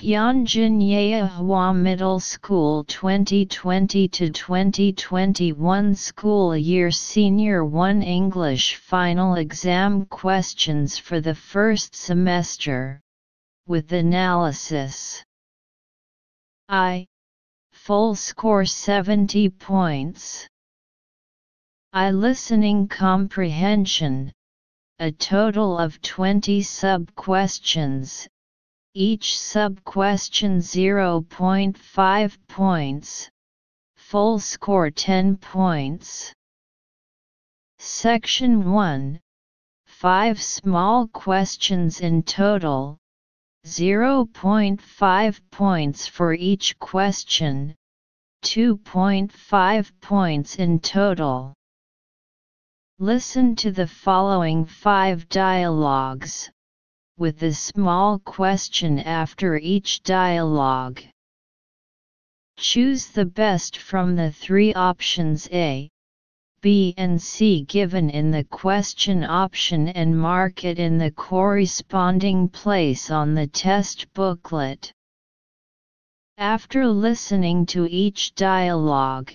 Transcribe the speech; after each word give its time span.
Tianjin 0.00 0.80
Yehua 0.80 1.76
Middle 1.76 2.20
School 2.20 2.84
2020 2.84 4.08
to 4.08 4.30
2021 4.30 5.94
School 5.94 6.56
Year 6.56 6.90
Senior 6.90 7.66
1 7.66 8.00
English 8.00 8.76
Final 8.76 9.34
Exam 9.34 10.06
Questions 10.06 10.96
for 10.96 11.20
the 11.20 11.34
first 11.34 11.94
semester. 11.94 13.02
With 13.66 13.92
analysis. 13.92 15.22
I. 16.70 17.06
Full 17.72 18.14
score 18.14 18.64
70 18.64 19.50
points. 19.50 20.48
I 21.92 22.10
listening 22.10 22.88
comprehension. 22.88 24.32
A 24.98 25.12
total 25.12 25.76
of 25.76 26.00
20 26.00 26.62
sub 26.62 27.14
questions 27.16 28.26
each 28.94 29.38
sub-question 29.38 30.58
0.5 30.58 32.38
points, 32.48 33.30
full 33.96 34.40
score 34.40 34.90
10 34.90 35.36
points. 35.36 36.34
Section 37.78 38.72
1 38.72 39.20
5 39.86 40.42
small 40.42 41.06
questions 41.06 42.00
in 42.00 42.24
total, 42.24 42.98
0.5 43.64 45.40
points 45.52 46.06
for 46.08 46.34
each 46.34 46.76
question, 46.80 47.76
2.5 48.42 49.92
points 50.00 50.56
in 50.56 50.80
total. 50.80 51.54
Listen 52.98 53.54
to 53.54 53.70
the 53.70 53.86
following 53.86 54.64
five 54.64 55.28
dialogues 55.28 56.50
with 57.20 57.42
a 57.42 57.52
small 57.52 58.18
question 58.18 58.98
after 58.98 59.58
each 59.58 60.02
dialogue. 60.02 61.02
Choose 62.56 63.08
the 63.08 63.26
best 63.26 63.76
from 63.76 64.16
the 64.16 64.32
three 64.32 64.72
options 64.72 65.46
A, 65.52 65.90
B 66.62 66.94
and 66.96 67.20
C 67.20 67.64
given 67.64 68.08
in 68.08 68.30
the 68.30 68.44
question 68.44 69.22
option 69.22 69.88
and 69.88 70.18
mark 70.18 70.64
it 70.64 70.78
in 70.78 70.96
the 70.96 71.10
corresponding 71.10 72.48
place 72.48 73.10
on 73.10 73.34
the 73.34 73.46
test 73.46 74.10
booklet. 74.14 74.90
After 76.38 76.88
listening 76.88 77.66
to 77.66 77.86
each 77.86 78.34
dialogue, 78.34 79.30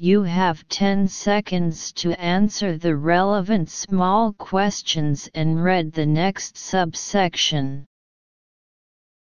you 0.00 0.22
have 0.22 0.68
10 0.68 1.08
seconds 1.08 1.92
to 1.92 2.12
answer 2.20 2.78
the 2.78 2.96
relevant 2.96 3.68
small 3.68 4.32
questions 4.32 5.28
and 5.34 5.62
read 5.62 5.92
the 5.92 6.06
next 6.06 6.56
subsection. 6.56 7.84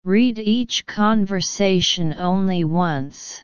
Read 0.04 0.38
each 0.38 0.86
conversation 0.86 2.14
only 2.14 2.64
once. 2.64 3.42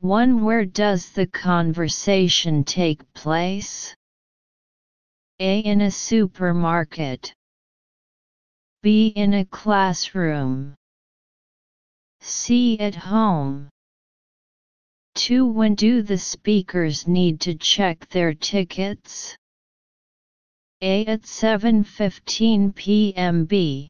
1. 0.00 0.42
Where 0.42 0.64
does 0.64 1.10
the 1.10 1.26
conversation 1.26 2.64
take 2.64 3.00
place? 3.12 3.94
A. 5.40 5.60
In 5.60 5.82
a 5.82 5.90
supermarket. 5.90 7.34
B. 8.82 9.08
In 9.08 9.34
a 9.34 9.44
classroom. 9.44 10.74
C. 12.20 12.78
At 12.78 12.94
home. 12.94 13.68
2. 15.14 15.46
When 15.46 15.74
do 15.74 16.02
the 16.02 16.18
speakers 16.18 17.06
need 17.06 17.40
to 17.42 17.54
check 17.54 18.08
their 18.08 18.34
tickets? 18.34 19.36
A. 20.80 21.06
At 21.06 21.22
7.15 21.22 22.74
p.m. 22.74 23.44
B. 23.44 23.88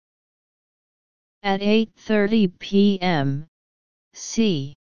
At 1.43 1.61
8.30 1.61 2.59
p.m. 2.59 3.47
C. 4.13 4.75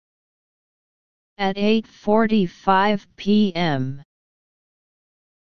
At 1.38 1.56
8.45 1.56 3.06
p.m. 3.16 4.04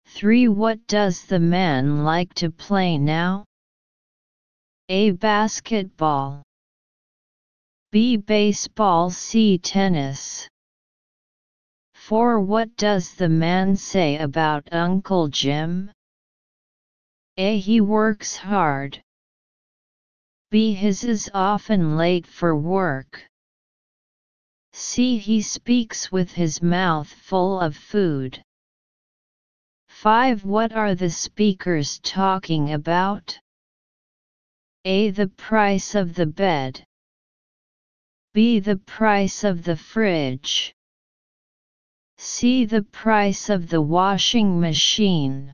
3. 0.05 0.47
What 0.49 0.85
does 0.87 1.25
the 1.25 1.39
man 1.39 2.03
like 2.03 2.33
to 2.35 2.51
play 2.51 2.97
now? 2.97 3.45
A. 4.89 5.11
Basketball 5.11 6.43
B. 7.91 8.17
Baseball 8.17 9.09
C. 9.09 9.57
Tennis 9.57 10.47
4. 12.09 12.39
What 12.39 12.75
does 12.75 13.13
the 13.13 13.29
man 13.29 13.75
say 13.75 14.17
about 14.17 14.73
Uncle 14.73 15.27
Jim? 15.27 15.91
A. 17.37 17.59
He 17.59 17.81
works 17.81 18.35
hard. 18.35 19.03
B. 20.49 20.73
His 20.73 21.03
is 21.03 21.29
often 21.35 21.97
late 21.97 22.25
for 22.25 22.55
work. 22.55 23.27
C. 24.73 25.19
He 25.19 25.43
speaks 25.43 26.11
with 26.11 26.31
his 26.31 26.63
mouth 26.63 27.07
full 27.07 27.59
of 27.59 27.75
food. 27.75 28.43
5. 29.89 30.45
What 30.45 30.73
are 30.73 30.95
the 30.95 31.11
speakers 31.11 31.99
talking 31.99 32.73
about? 32.73 33.37
A. 34.83 35.11
The 35.11 35.27
price 35.27 35.93
of 35.93 36.15
the 36.15 36.25
bed. 36.25 36.83
B. 38.33 38.59
The 38.59 38.77
price 38.77 39.43
of 39.43 39.63
the 39.63 39.75
fridge. 39.75 40.73
See 42.21 42.65
the 42.65 42.81
price 42.83 43.49
of 43.49 43.69
the 43.69 43.81
washing 43.81 44.59
machine. 44.59 45.53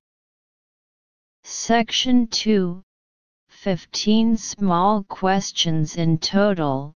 Section 1.44 2.26
2 2.26 2.82
15 3.50 4.36
small 4.36 5.04
questions 5.04 5.96
in 5.96 6.18
total, 6.18 6.96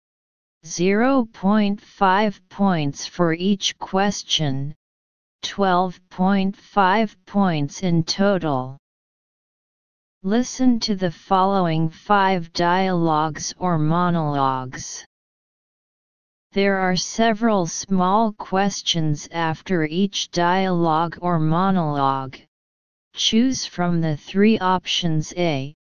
0.5 0.65 2.41
points 2.49 3.07
for 3.07 3.34
each 3.34 3.78
question, 3.78 4.75
12.5 5.43 7.17
points 7.27 7.83
in 7.83 8.05
total. 8.05 8.78
Listen 10.23 10.81
to 10.81 10.97
the 10.97 11.11
following 11.11 11.91
five 11.91 12.55
dialogues 12.55 13.53
or 13.59 13.77
monologues. 13.77 15.05
There 16.53 16.78
are 16.78 16.97
several 16.97 17.66
small 17.66 18.32
questions 18.32 19.28
after 19.32 19.84
each 19.84 20.31
dialogue 20.31 21.19
or 21.20 21.38
monologue. 21.38 22.38
Choose 23.14 23.66
from 23.66 24.00
the 24.00 24.16
three 24.16 24.59
options 24.59 25.34
A, 25.36 25.75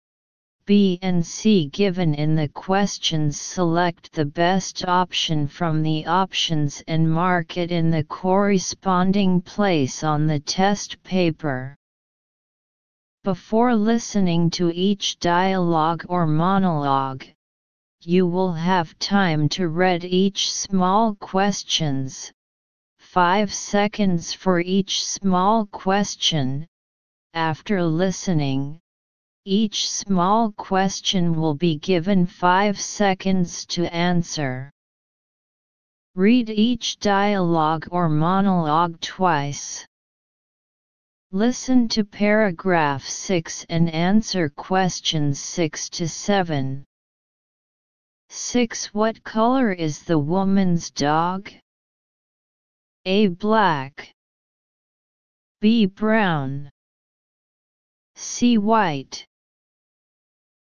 B 0.66 0.98
and 1.00 1.24
C 1.24 1.68
given 1.68 2.12
in 2.12 2.34
the 2.34 2.48
questions 2.48 3.40
select 3.40 4.12
the 4.12 4.26
best 4.26 4.84
option 4.84 5.48
from 5.48 5.82
the 5.82 6.04
options 6.04 6.82
and 6.86 7.10
mark 7.10 7.56
it 7.56 7.72
in 7.72 7.90
the 7.90 8.04
corresponding 8.04 9.40
place 9.40 10.04
on 10.04 10.26
the 10.26 10.40
test 10.40 11.02
paper. 11.02 11.74
Before 13.24 13.74
listening 13.74 14.50
to 14.50 14.70
each 14.70 15.18
dialogue 15.18 16.04
or 16.10 16.26
monologue, 16.26 17.24
you 18.00 18.26
will 18.26 18.52
have 18.52 18.98
time 18.98 19.48
to 19.48 19.68
read 19.68 20.04
each 20.04 20.52
small 20.52 21.16
questions. 21.16 22.32
5 22.98 23.52
seconds 23.52 24.32
for 24.32 24.60
each 24.60 25.04
small 25.04 25.66
question. 25.66 26.66
After 27.34 27.82
listening, 27.82 28.80
each 29.44 29.90
small 29.90 30.52
question 30.52 31.34
will 31.34 31.54
be 31.54 31.76
given 31.76 32.26
5 32.26 32.80
seconds 32.80 33.66
to 33.66 33.92
answer. 33.92 34.70
Read 36.14 36.50
each 36.50 36.98
dialogue 36.98 37.88
or 37.90 38.08
monologue 38.08 39.00
twice. 39.00 39.86
Listen 41.32 41.88
to 41.88 42.04
paragraph 42.04 43.04
6 43.04 43.66
and 43.68 43.90
answer 43.90 44.48
questions 44.48 45.40
6 45.40 45.90
to 45.90 46.08
7. 46.08 46.84
6. 48.30 48.92
What 48.92 49.24
color 49.24 49.72
is 49.72 50.04
the 50.04 50.18
woman's 50.18 50.90
dog? 50.90 51.50
A. 53.04 53.28
Black. 53.28 54.12
B. 55.60 55.86
Brown. 55.86 56.70
C. 58.16 58.58
White. 58.58 59.26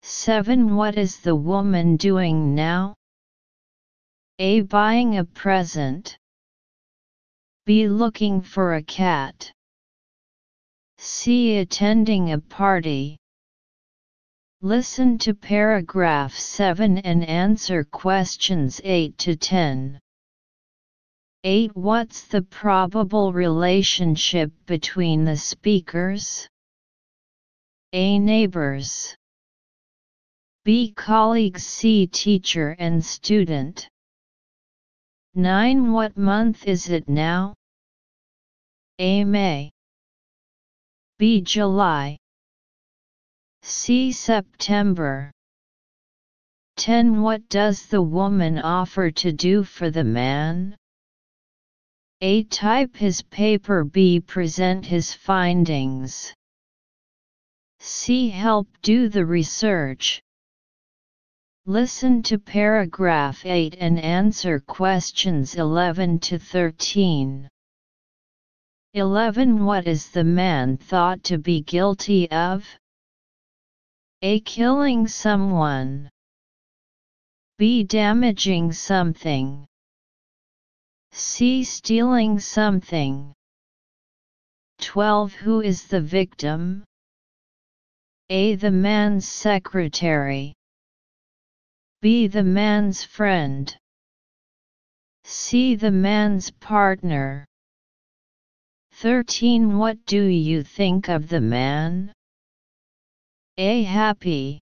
7. 0.03 0.75
What 0.75 0.97
is 0.97 1.19
the 1.19 1.35
woman 1.35 1.97
doing 1.97 2.55
now? 2.55 2.95
A. 4.39 4.61
Buying 4.61 5.17
a 5.17 5.25
present. 5.25 6.17
B. 7.65 7.87
Looking 7.89 8.41
for 8.41 8.75
a 8.75 8.83
cat. 8.83 9.51
C. 10.97 11.57
Attending 11.57 12.31
a 12.31 12.39
party. 12.39 13.17
Listen 14.61 15.17
to 15.19 15.33
paragraph 15.33 16.33
7 16.33 16.97
and 16.97 17.23
answer 17.23 17.85
questions 17.85 18.81
8 18.83 19.17
to 19.19 19.37
10. 19.37 19.97
8. 21.45 21.75
What's 21.77 22.27
the 22.27 22.41
probable 22.41 23.31
relationship 23.31 24.51
between 24.65 25.23
the 25.23 25.37
speakers? 25.37 26.45
A. 27.93 28.19
Neighbors. 28.19 29.15
B. 30.65 30.91
Colleagues 30.91 31.65
C. 31.65 32.05
Teacher 32.05 32.75
and 32.79 33.03
student 33.05 33.87
9. 35.35 35.93
What 35.93 36.17
month 36.17 36.67
is 36.67 36.89
it 36.89 37.07
now? 37.07 37.55
A. 38.99 39.23
May 39.23 39.71
B. 41.17 41.39
July 41.39 42.18
C. 43.61 44.11
September 44.11 45.31
10. 46.77 47.21
What 47.21 47.47
does 47.49 47.85
the 47.85 48.01
woman 48.01 48.59
offer 48.59 49.11
to 49.11 49.31
do 49.31 49.63
for 49.63 49.89
the 49.91 50.03
man? 50.03 50.75
A. 52.21 52.43
Type 52.43 52.95
his 52.95 53.21
paper 53.21 53.83
B. 53.83 54.19
Present 54.19 54.85
his 54.85 55.13
findings 55.13 56.33
C. 57.79 58.29
Help 58.29 58.67
do 58.81 59.07
the 59.09 59.25
research 59.25 60.21
Listen 61.65 62.23
to 62.23 62.39
paragraph 62.39 63.45
8 63.45 63.75
and 63.79 63.99
answer 63.99 64.59
questions 64.59 65.53
11 65.53 66.17
to 66.21 66.39
13. 66.39 67.47
11. 68.95 69.65
What 69.65 69.85
is 69.85 70.09
the 70.09 70.23
man 70.23 70.77
thought 70.77 71.23
to 71.25 71.37
be 71.37 71.61
guilty 71.61 72.31
of? 72.31 72.65
A. 74.21 74.41
Killing 74.41 75.07
someone. 75.07 76.09
B. 77.57 77.85
Damaging 77.85 78.73
something. 78.73 79.65
C. 81.13 81.63
Stealing 81.63 82.37
something. 82.37 83.33
12. 84.81 85.33
Who 85.35 85.61
is 85.61 85.87
the 85.87 86.01
victim? 86.01 86.83
A. 88.29 88.55
The 88.55 88.71
man's 88.71 89.25
secretary. 89.25 90.53
B. 92.01 92.27
The 92.27 92.43
man's 92.43 93.05
friend. 93.05 93.73
C. 95.23 95.75
The 95.75 95.91
man's 95.91 96.51
partner. 96.51 97.45
13. 98.91 99.77
What 99.77 100.05
do 100.05 100.25
you 100.25 100.61
think 100.61 101.07
of 101.07 101.29
the 101.29 101.39
man? 101.39 102.11
A. 103.61 103.83
Happy. 103.83 104.61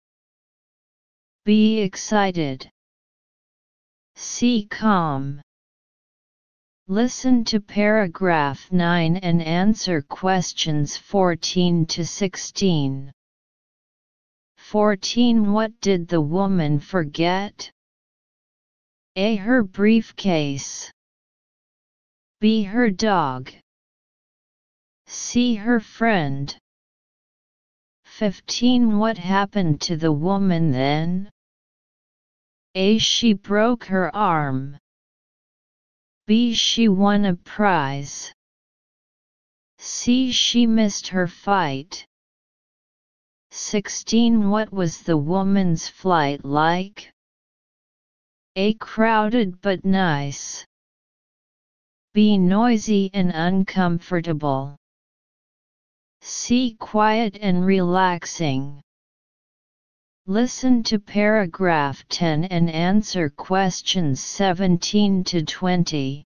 B. 1.44 1.80
Excited. 1.80 2.70
C. 4.14 4.64
Calm. 4.70 5.42
Listen 6.88 7.44
to 7.44 7.60
paragraph 7.60 8.72
9 8.72 9.18
and 9.18 9.42
answer 9.42 10.00
questions 10.00 10.96
14 10.96 11.84
to 11.84 12.06
16. 12.06 13.12
14 14.56 15.52
What 15.52 15.78
did 15.82 16.08
the 16.08 16.22
woman 16.22 16.80
forget? 16.80 17.70
A. 19.14 19.36
Her 19.36 19.62
briefcase. 19.62 20.90
B. 22.40 22.62
Her 22.62 22.88
dog. 22.88 23.52
C. 25.06 25.56
Her 25.56 25.80
friend. 25.80 26.56
15 28.18 28.96
What 28.96 29.18
happened 29.18 29.78
to 29.82 29.94
the 29.94 30.10
woman 30.10 30.70
then? 30.70 31.30
A. 32.74 32.96
She 32.96 33.34
broke 33.34 33.84
her 33.84 34.08
arm. 34.16 34.78
B. 36.26 36.54
She 36.54 36.88
won 36.88 37.26
a 37.26 37.34
prize. 37.36 38.32
C. 39.76 40.32
She 40.32 40.66
missed 40.66 41.08
her 41.08 41.26
fight. 41.26 42.06
16 43.50 44.48
What 44.48 44.72
was 44.72 45.02
the 45.02 45.18
woman's 45.18 45.86
flight 45.86 46.42
like? 46.42 47.12
A. 48.56 48.72
Crowded 48.72 49.60
but 49.60 49.84
nice. 49.84 50.64
B. 52.14 52.38
Noisy 52.38 53.10
and 53.12 53.30
uncomfortable. 53.30 54.78
C. 56.28 56.74
Quiet 56.80 57.38
and 57.40 57.64
relaxing. 57.64 58.82
Listen 60.26 60.82
to 60.82 60.98
paragraph 60.98 62.04
10 62.08 62.46
and 62.46 62.68
answer 62.68 63.30
questions 63.30 64.20
17 64.24 65.22
to 65.22 65.44
20. 65.44 66.24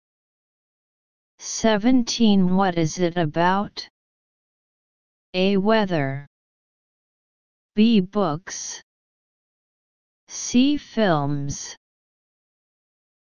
17 1.40 2.56
What 2.56 2.78
is 2.78 3.00
it 3.00 3.18
about? 3.18 3.90
A. 5.34 5.58
Weather. 5.58 6.28
B. 7.74 8.00
Books 8.00 8.84
C. 10.28 10.78
Films 10.78 11.76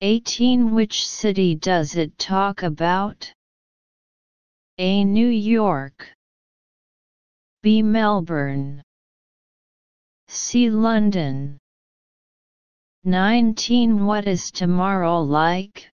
18. 0.01 0.75
Which 0.75 1.07
city 1.07 1.55
does 1.55 1.95
it 1.95 2.19
talk 2.19 2.61
about? 2.61 3.33
A. 4.77 5.03
New 5.03 5.29
York 5.29 6.13
B. 7.67 7.83
Melbourne 7.83 8.81
C. 10.29 10.69
London 10.69 11.57
19. 13.03 14.05
What 14.05 14.25
is 14.25 14.51
tomorrow 14.51 15.19
like? 15.19 15.91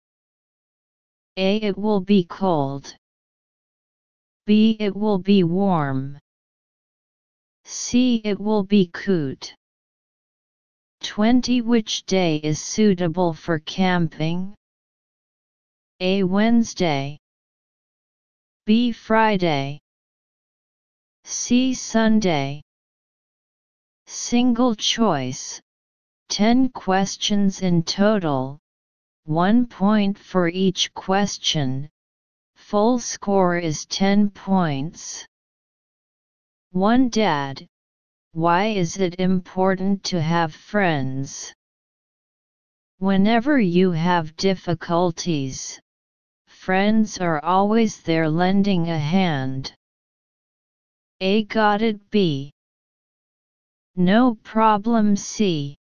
A. 1.37 1.57
It 1.57 1.77
will 1.77 2.01
be 2.01 2.23
cold. 2.23 2.95
B. 4.47 4.77
It 4.79 4.95
will 4.95 5.19
be 5.19 5.43
warm. 5.43 6.17
C. 7.65 8.15
it 8.23 8.39
will 8.39 8.63
be 8.63 8.89
coot. 8.91 9.53
20 11.03 11.61
Which 11.61 12.03
day 12.07 12.37
is 12.37 12.59
suitable 12.59 13.31
for 13.31 13.59
camping? 13.59 14.55
A. 15.99 16.23
Wednesday 16.23 17.19
B. 18.65 18.91
Friday 18.91 19.79
C. 21.31 21.75
Sunday 21.75 22.63
Single 24.07 24.73
choice 24.73 25.61
10 26.29 26.69
questions 26.69 27.61
in 27.61 27.83
total, 27.83 28.57
1 29.25 29.67
point 29.67 30.17
for 30.17 30.47
each 30.47 30.91
question, 30.95 31.87
full 32.55 32.97
score 32.97 33.59
is 33.59 33.85
10 33.85 34.31
points. 34.31 35.27
1 36.71 37.09
Dad, 37.09 37.67
why 38.31 38.65
is 38.65 38.97
it 38.97 39.19
important 39.19 40.03
to 40.05 40.19
have 40.19 40.55
friends? 40.55 41.53
Whenever 42.97 43.59
you 43.59 43.91
have 43.91 44.35
difficulties, 44.35 45.79
friends 46.47 47.19
are 47.19 47.39
always 47.45 48.01
there 48.01 48.27
lending 48.27 48.89
a 48.89 48.97
hand. 48.97 49.75
A 51.21 51.43
got 51.43 51.81
it 51.81 52.09
B. 52.11 52.51
No 53.97 54.35
problem 54.35 55.17
C. 55.17 55.75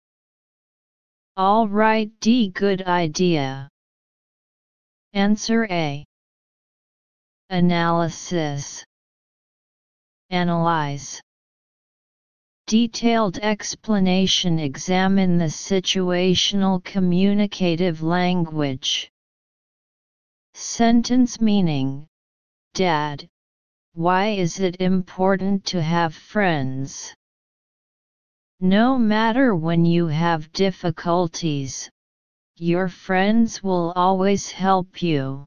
Alright 1.38 2.10
D 2.22 2.50
good 2.50 2.84
idea. 2.84 3.68
Answer 5.12 5.68
A. 5.70 6.06
Analysis 7.50 8.86
Analyze 10.30 11.22
Detailed 12.68 13.38
explanation 13.40 14.58
Examine 14.58 15.38
the 15.38 15.46
situational 15.46 16.84
communicative 16.84 18.02
language. 18.02 19.12
Sentence 20.54 21.42
meaning 21.42 22.08
Dad, 22.74 23.28
why 23.96 24.28
is 24.28 24.60
it 24.60 24.82
important 24.82 25.64
to 25.64 25.82
have 25.82 26.14
friends? 26.14 27.16
No 28.60 28.98
matter 28.98 29.56
when 29.56 29.86
you 29.86 30.08
have 30.08 30.52
difficulties, 30.52 31.90
your 32.58 32.90
friends 32.90 33.64
will 33.64 33.94
always 33.96 34.52
help 34.52 35.02
you. 35.02 35.46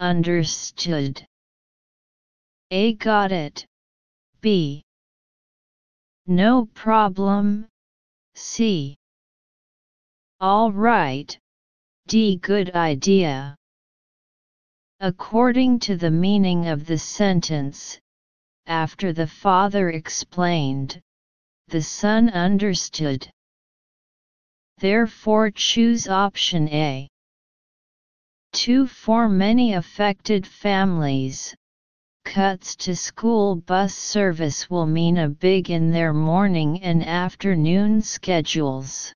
Understood. 0.00 1.26
A. 2.70 2.94
Got 2.94 3.32
it. 3.32 3.66
B. 4.40 4.82
No 6.26 6.66
problem. 6.72 7.66
C. 8.34 8.96
All 10.40 10.72
right. 10.72 11.38
D. 12.06 12.38
Good 12.38 12.74
idea. 12.74 13.56
According 15.04 15.80
to 15.80 15.98
the 15.98 16.10
meaning 16.10 16.66
of 16.66 16.86
the 16.86 16.96
sentence, 16.96 18.00
after 18.64 19.12
the 19.12 19.26
father 19.26 19.90
explained, 19.90 20.98
the 21.68 21.82
son 21.82 22.30
understood. 22.30 23.28
Therefore 24.78 25.50
choose 25.50 26.08
option 26.08 26.70
A. 26.70 27.06
2. 28.52 28.86
For 28.86 29.28
many 29.28 29.74
affected 29.74 30.46
families, 30.46 31.54
cuts 32.24 32.74
to 32.76 32.96
school 32.96 33.56
bus 33.56 33.94
service 33.94 34.70
will 34.70 34.86
mean 34.86 35.18
a 35.18 35.28
big 35.28 35.68
in 35.68 35.90
their 35.90 36.14
morning 36.14 36.82
and 36.82 37.04
afternoon 37.04 38.00
schedules. 38.00 39.12